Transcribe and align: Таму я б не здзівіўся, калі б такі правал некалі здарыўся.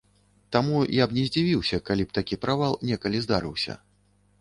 Таму 0.55 0.79
я 1.01 1.07
б 1.11 1.17
не 1.19 1.25
здзівіўся, 1.27 1.81
калі 1.91 2.03
б 2.09 2.17
такі 2.19 2.41
правал 2.49 2.73
некалі 2.93 3.17
здарыўся. 3.29 3.81